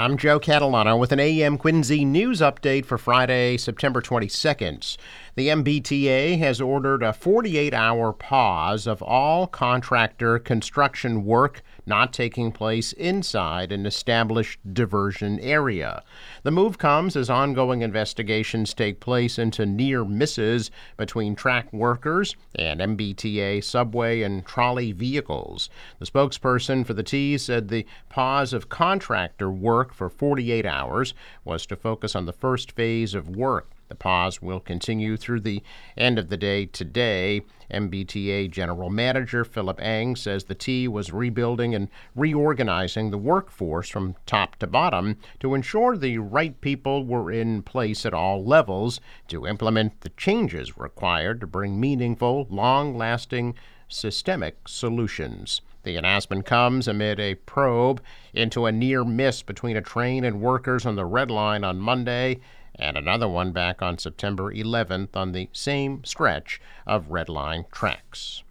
[0.00, 4.96] I'm Joe Catalano with an AM Quincy news update for Friday, September 22nd.
[5.34, 12.52] The MBTA has ordered a 48 hour pause of all contractor construction work not taking
[12.52, 16.02] place inside an established diversion area.
[16.42, 22.80] The move comes as ongoing investigations take place into near misses between track workers and
[22.80, 25.70] MBTA subway and trolley vehicles.
[25.98, 31.14] The spokesperson for the T said the pause of contractor work for 48 hours
[31.44, 35.62] was to focus on the first phase of work the pause will continue through the
[35.96, 37.42] end of the day today.
[37.70, 44.16] MBTA General Manager Philip Eng says the T was rebuilding and reorganizing the workforce from
[44.26, 49.46] top to bottom to ensure the right people were in place at all levels to
[49.46, 53.54] implement the changes required to bring meaningful, long lasting,
[53.88, 55.60] systemic solutions.
[55.84, 58.02] The announcement comes amid a probe
[58.34, 62.40] into a near miss between a train and workers on the Red Line on Monday
[62.78, 68.42] and another one back on September 11th on the same stretch of Red Line tracks.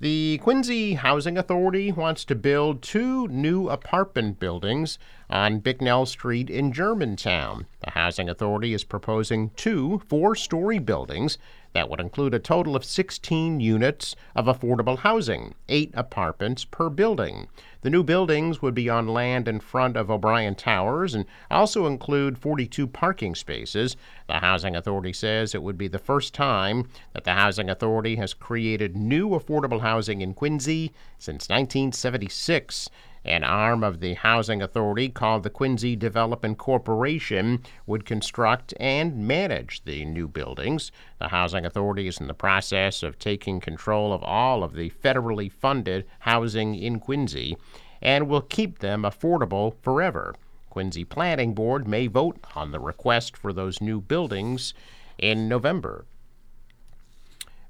[0.00, 4.96] The Quincy Housing Authority wants to build two new apartment buildings
[5.28, 7.66] on Bicknell Street in Germantown.
[7.80, 11.36] The Housing Authority is proposing two four story buildings
[11.72, 17.48] that would include a total of 16 units of affordable housing, eight apartments per building.
[17.82, 22.36] The new buildings would be on land in front of O'Brien Towers and also include
[22.36, 23.96] 42 parking spaces.
[24.26, 28.34] The Housing Authority says it would be the first time that the Housing Authority has
[28.34, 32.90] created new affordable housing in Quincy since 1976.
[33.24, 39.84] An arm of the Housing Authority called the Quincy Development Corporation would construct and manage
[39.84, 40.92] the new buildings.
[41.18, 45.50] The Housing Authority is in the process of taking control of all of the federally
[45.50, 47.56] funded housing in Quincy
[48.00, 50.34] and will keep them affordable forever.
[50.70, 54.74] Quincy Planning Board may vote on the request for those new buildings
[55.18, 56.06] in November.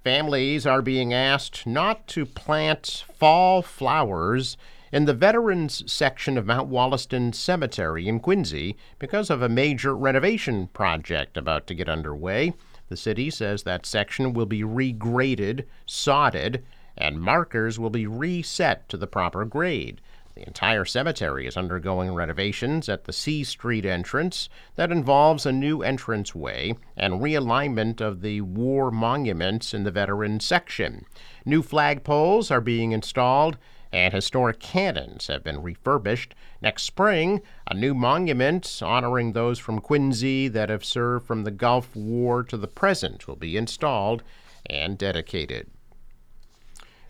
[0.04, 4.56] Families are being asked not to plant fall flowers
[4.92, 10.68] in the Veterans section of Mount Wollaston Cemetery in Quincy because of a major renovation
[10.68, 12.54] project about to get underway.
[12.88, 16.64] The city says that section will be regraded, sodded,
[16.96, 20.00] and markers will be reset to the proper grade.
[20.34, 25.82] The entire cemetery is undergoing renovations at the C Street entrance that involves a new
[25.82, 31.04] entranceway and realignment of the war monuments in the veteran section.
[31.44, 33.58] New flagpoles are being installed
[33.92, 36.34] and historic cannons have been refurbished.
[36.60, 41.94] Next spring, a new monument honoring those from Quincy that have served from the Gulf
[41.96, 44.22] War to the present will be installed
[44.66, 45.70] and dedicated.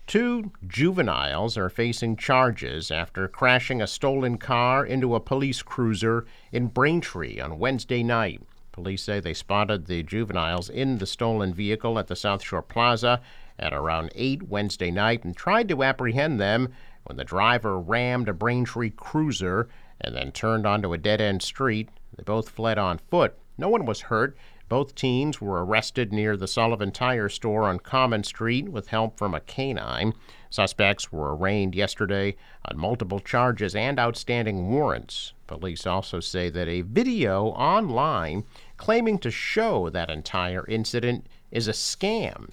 [0.07, 6.65] Two juveniles are facing charges after crashing a stolen car into a police cruiser in
[6.65, 8.41] Braintree on Wednesday night.
[8.71, 13.21] Police say they spotted the juveniles in the stolen vehicle at the South Shore Plaza
[13.59, 16.69] at around 8 Wednesday night and tried to apprehend them
[17.03, 19.67] when the driver rammed a Braintree cruiser
[20.01, 21.89] and then turned onto a dead end street.
[22.15, 23.37] They both fled on foot.
[23.57, 24.37] No one was hurt.
[24.69, 29.33] Both teens were arrested near the Sullivan Tire store on Common Street with help from
[29.33, 30.13] a canine.
[30.51, 35.33] Suspects were arraigned yesterday on multiple charges and outstanding warrants.
[35.47, 38.43] Police also say that a video online
[38.77, 42.49] claiming to show that entire incident is a scam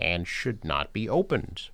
[0.00, 1.68] and should not be opened.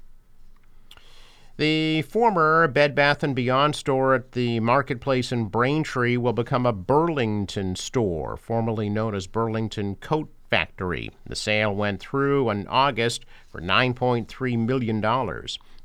[1.56, 6.72] The former Bed Bath & Beyond store at the marketplace in Braintree will become a
[6.72, 11.10] Burlington store, formerly known as Burlington Coat Factory.
[11.26, 15.00] The sale went through in August for $9.3 million.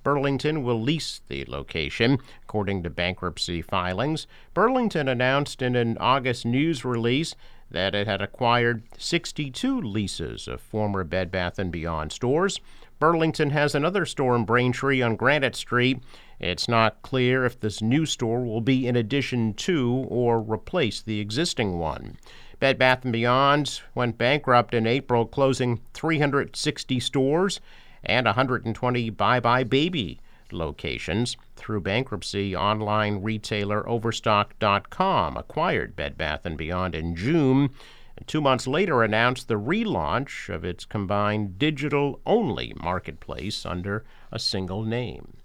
[0.03, 4.27] Burlington will lease the location, according to bankruptcy filings.
[4.53, 7.33] Burlington announced in an August news release
[7.71, 12.59] that it had acquired 62 leases of former Bed Bath & Beyond stores.
[12.99, 16.01] Burlington has another store in Braintree on Granite Street.
[16.39, 21.19] It's not clear if this new store will be in addition to or replace the
[21.19, 22.17] existing one.
[22.59, 27.59] Bed Bath & Beyond went bankrupt in April, closing 360 stores
[28.03, 30.19] and 120 buybuy BABY
[30.53, 31.37] locations.
[31.55, 37.69] Through bankruptcy, online retailer Overstock.com acquired Bed Bath & Beyond in June
[38.17, 44.83] and two months later announced the relaunch of its combined digital-only marketplace under a single
[44.83, 45.37] name.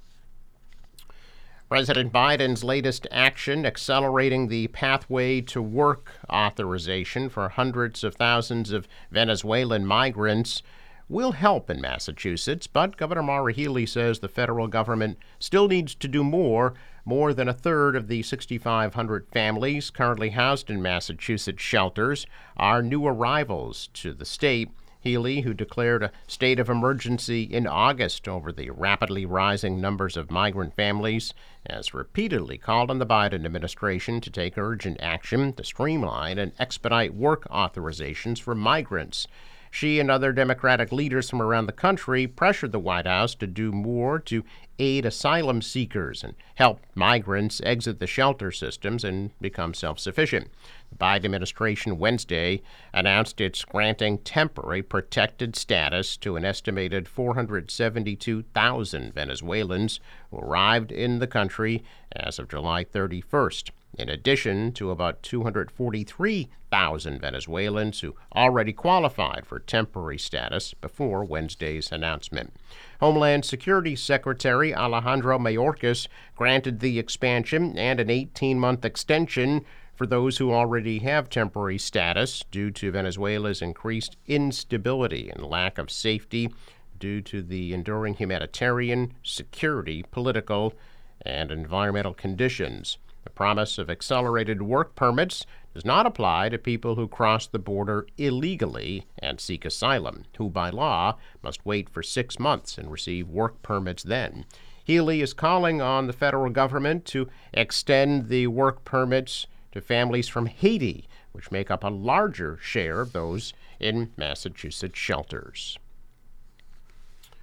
[1.68, 8.86] President Biden's latest action accelerating the pathway to work authorization for hundreds of thousands of
[9.10, 10.62] Venezuelan migrants
[11.08, 16.08] will help in Massachusetts, but Governor Maura Healey says the federal government still needs to
[16.08, 16.74] do more.
[17.04, 22.26] More than a third of the 6,500 families currently housed in Massachusetts shelters
[22.56, 24.70] are new arrivals to the state.
[24.98, 30.32] Healey, who declared a state of emergency in August over the rapidly rising numbers of
[30.32, 31.32] migrant families,
[31.70, 37.14] has repeatedly called on the Biden administration to take urgent action to streamline and expedite
[37.14, 39.28] work authorizations for migrants.
[39.76, 43.73] She and other Democratic leaders from around the country pressured the White House to do
[43.73, 44.43] more to
[44.78, 50.49] aid asylum seekers and help migrants exit the shelter systems and become self sufficient.
[50.88, 52.62] The Biden administration Wednesday
[52.94, 60.00] announced it's granting temporary protected status to an estimated 472,000 Venezuelans
[60.31, 68.00] who arrived in the country as of July 31st in addition to about 243,000 Venezuelans
[68.00, 72.52] who already qualified for temporary status before Wednesday's announcement.
[73.00, 80.36] Homeland Security Secretary Alejandro Mayorkas granted the expansion and an 18 month extension for those
[80.36, 86.50] who already have temporary status due to Venezuela's increased instability and lack of safety
[86.98, 90.74] due to the enduring humanitarian, security, political,
[91.22, 92.98] and environmental conditions.
[93.36, 95.44] Promise of accelerated work permits
[95.74, 100.70] does not apply to people who cross the border illegally and seek asylum, who by
[100.70, 104.46] law must wait for six months and receive work permits then.
[104.82, 110.46] Healey is calling on the federal government to extend the work permits to families from
[110.46, 115.78] Haiti, which make up a larger share of those in Massachusetts shelters.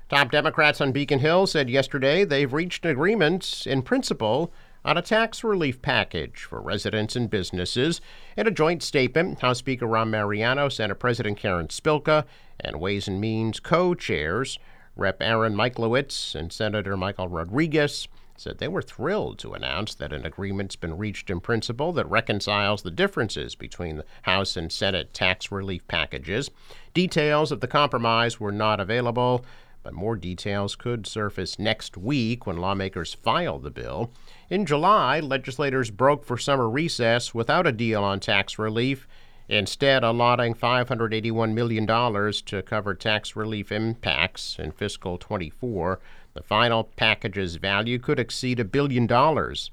[0.09, 4.51] Top Democrats on Beacon Hill said yesterday they've reached agreements in principle
[4.85, 8.01] on a tax relief package for residents and businesses.
[8.35, 12.25] In a joint statement, House Speaker Ron Mariano, Senate President Karen Spilka,
[12.59, 14.59] and Ways and Means co chairs,
[14.95, 15.21] Rep.
[15.21, 20.75] Aaron Michlewitz and Senator Michael Rodrigues, said they were thrilled to announce that an agreement's
[20.75, 25.87] been reached in principle that reconciles the differences between the House and Senate tax relief
[25.87, 26.49] packages.
[26.93, 29.45] Details of the compromise were not available,
[29.83, 34.09] but more details could surface next week when lawmakers file the bill.
[34.49, 39.07] In July, legislators broke for summer recess without a deal on tax relief,
[39.49, 45.99] instead, allotting $581 million to cover tax relief impacts in fiscal 24.
[46.33, 49.69] The final package's value could exceed a billion dollars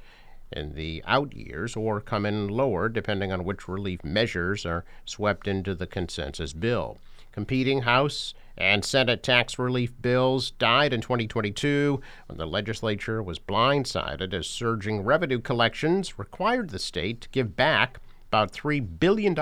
[0.52, 5.46] in the out years or come in lower depending on which relief measures are swept
[5.46, 6.98] into the consensus bill.
[7.32, 14.34] Competing House and Senate tax relief bills died in 2022 when the legislature was blindsided
[14.34, 18.00] as surging revenue collections required the state to give back
[18.30, 19.36] about $3 billion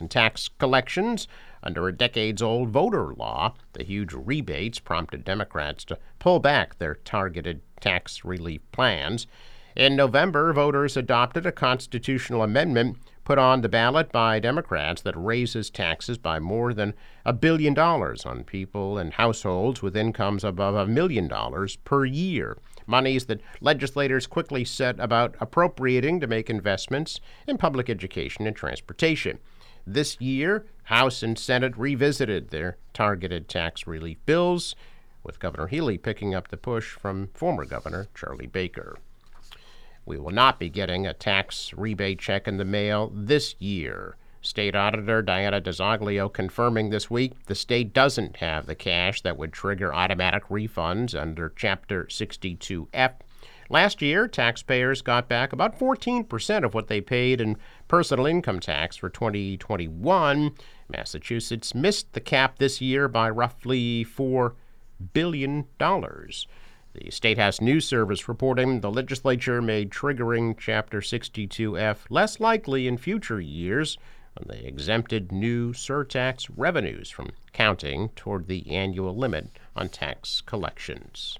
[0.00, 1.26] in tax collections
[1.62, 3.54] under a decades old voter law.
[3.72, 9.26] The huge rebates prompted Democrats to pull back their targeted tax relief plans.
[9.74, 15.70] In November, voters adopted a constitutional amendment put on the ballot by Democrats that raises
[15.70, 16.94] taxes by more than
[17.24, 22.58] a billion dollars on people and households with incomes above a million dollars per year.
[22.86, 29.38] Monies that legislators quickly set about appropriating to make investments in public education and transportation.
[29.86, 34.74] This year, House and Senate revisited their targeted tax relief bills,
[35.22, 38.98] with Governor Healey picking up the push from former Governor Charlie Baker.
[40.06, 44.16] We will not be getting a tax rebate check in the mail this year.
[44.42, 49.52] State Auditor Diana DiZoglio confirming this week the state doesn't have the cash that would
[49.52, 53.12] trigger automatic refunds under Chapter 62F.
[53.70, 57.56] Last year, taxpayers got back about 14% of what they paid in
[57.88, 60.52] personal income tax for 2021.
[60.90, 64.52] Massachusetts missed the cap this year by roughly $4
[65.14, 65.64] billion.
[66.94, 72.98] The State House News Service reporting the legislature made triggering Chapter 62F less likely in
[72.98, 73.98] future years
[74.34, 81.36] when they exempted new surtax revenues from counting toward the annual limit on tax collections.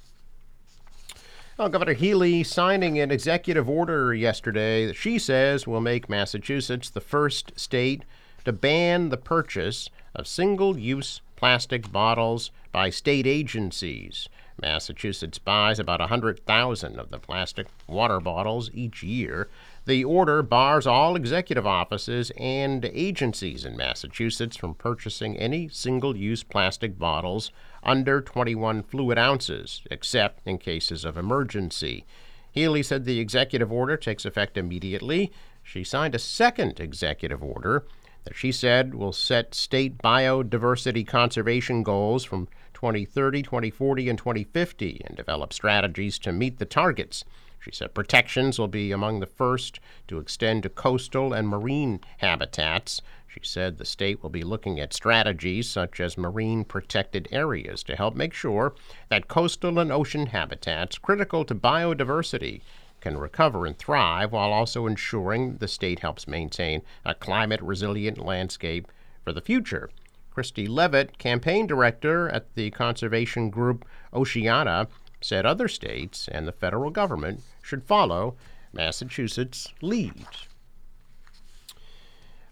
[1.56, 7.00] Well, Governor Healey signing an executive order yesterday that she says will make Massachusetts the
[7.00, 8.04] first state
[8.44, 14.28] to ban the purchase of single use plastic bottles by state agencies.
[14.60, 19.48] Massachusetts buys about 100,000 of the plastic water bottles each year.
[19.86, 26.42] The order bars all executive offices and agencies in Massachusetts from purchasing any single use
[26.42, 27.50] plastic bottles
[27.82, 32.06] under 21 fluid ounces, except in cases of emergency.
[32.52, 35.32] Healey said the executive order takes effect immediately.
[35.62, 37.84] She signed a second executive order
[38.24, 45.16] that she said will set state biodiversity conservation goals from 2030, 2040, and 2050 and
[45.16, 47.24] develop strategies to meet the targets.
[47.64, 53.00] She said protections will be among the first to extend to coastal and marine habitats.
[53.26, 57.96] She said the state will be looking at strategies such as marine protected areas to
[57.96, 58.74] help make sure
[59.08, 62.60] that coastal and ocean habitats critical to biodiversity
[63.00, 68.88] can recover and thrive while also ensuring the state helps maintain a climate resilient landscape
[69.24, 69.88] for the future.
[70.34, 74.88] Christy Leavitt, campaign director at the conservation group Oceana,
[75.20, 78.34] said other states and the federal government should follow
[78.72, 80.26] Massachusetts' lead.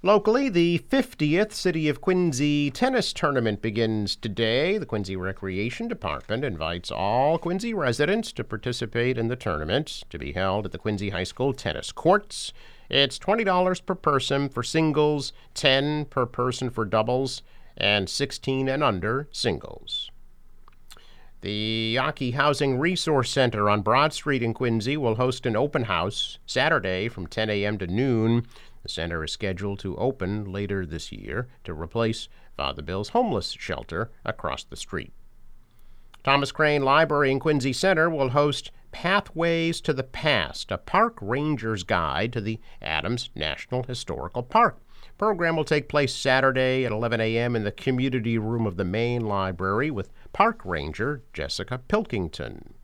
[0.05, 4.77] Locally, the 50th City of Quincy tennis tournament begins today.
[4.77, 10.33] The Quincy Recreation Department invites all Quincy residents to participate in the tournament to be
[10.33, 12.53] held at the Quincy High School tennis courts.
[12.89, 17.43] It's $20 per person for singles, 10 per person for doubles,
[17.77, 20.11] and 16 and under singles.
[21.43, 26.39] The Yawkey Housing Resource Center on Broad Street in Quincy will host an open house
[26.47, 27.79] Saturday from 10 a.m.
[27.79, 28.47] to noon.
[28.85, 34.13] The center is scheduled to open later this year to replace Father Bill's homeless shelter
[34.25, 35.13] across the street.
[36.23, 41.83] Thomas Crane Library in Quincy Center will host Pathways to the Past, a park ranger's
[41.83, 44.79] guide to the Adams National Historical Park
[45.19, 47.55] program will take place Saturday at 11 a.m.
[47.57, 52.75] in the community room of the main library with park ranger Jessica Pilkington.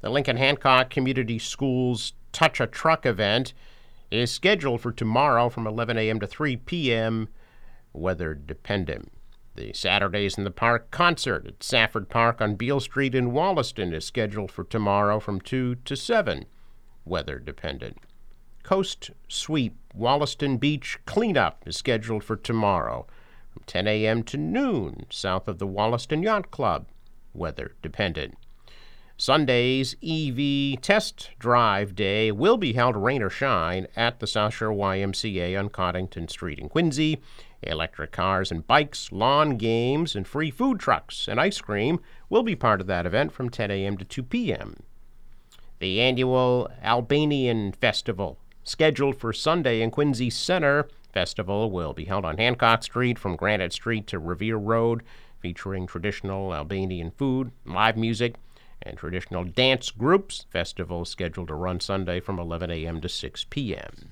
[0.00, 3.54] The Lincoln Hancock Community Schools Touch a Truck event
[4.10, 6.20] is scheduled for tomorrow from 11 a.m.
[6.20, 7.28] to 3 p.m.,
[7.92, 9.10] weather dependent.
[9.54, 14.04] The Saturdays in the Park concert at Safford Park on Beale Street in Wollaston is
[14.04, 16.44] scheduled for tomorrow from 2 to 7,
[17.06, 17.96] weather dependent.
[18.62, 23.06] Coast Sweep Wollaston Beach cleanup is scheduled for tomorrow
[23.50, 24.22] from 10 a.m.
[24.24, 26.86] to noon south of the Wollaston Yacht Club,
[27.32, 28.36] weather dependent.
[29.16, 34.68] Sunday's EV Test Drive Day will be held rain or shine at the South Shore
[34.68, 37.22] YMCA on Coddington Street in Quincy.
[37.62, 42.54] Electric cars and bikes, lawn games, and free food trucks and ice cream will be
[42.54, 43.96] part of that event from 10 a.m.
[43.96, 44.76] to 2 p.m.
[45.78, 50.88] The annual Albanian Festival scheduled for Sunday in Quincy Center.
[51.12, 55.02] Festival will be held on Hancock Street from Granite Street to Revere Road,
[55.40, 58.34] featuring traditional Albanian food, live music,
[58.82, 60.44] and traditional dance groups.
[60.50, 63.00] Festival scheduled to run Sunday from 11 a.m.
[63.00, 64.10] to 6 p.m.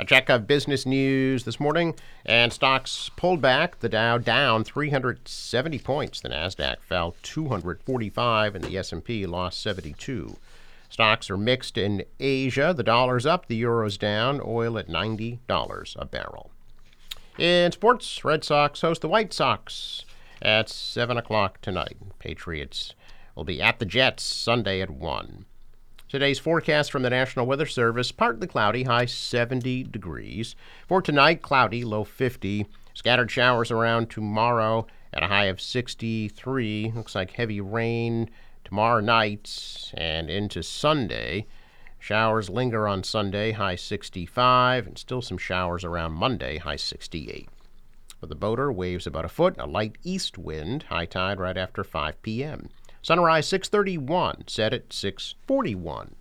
[0.00, 3.80] A check of business news this morning, and stocks pulled back.
[3.80, 6.20] The Dow down 370 points.
[6.20, 10.36] The Nasdaq fell 245, and the S&P lost 72.
[10.88, 12.72] Stocks are mixed in Asia.
[12.76, 16.50] The dollar's up, the euro's down, oil at $90 a barrel.
[17.38, 20.04] In sports, Red Sox host the White Sox
[20.42, 21.96] at 7 o'clock tonight.
[22.18, 22.94] Patriots
[23.34, 25.44] will be at the Jets Sunday at 1.
[26.08, 30.56] Today's forecast from the National Weather Service partly cloudy, high 70 degrees.
[30.88, 32.66] For tonight, cloudy, low 50.
[32.94, 36.92] Scattered showers around tomorrow at a high of 63.
[36.96, 38.30] Looks like heavy rain
[38.68, 41.46] tomorrow night and into Sunday.
[41.98, 47.48] Showers linger on Sunday, high 65, and still some showers around Monday, high 68.
[48.20, 51.82] For the boater, waves about a foot, a light east wind, high tide right after
[51.82, 52.68] 5 p.m.
[53.00, 56.14] Sunrise 631, set at 641.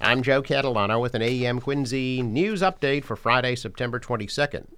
[0.00, 4.68] I'm Joe Catalano with an AM Quincy news update for Friday, September 22nd.